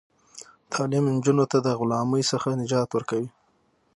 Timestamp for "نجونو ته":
1.15-1.57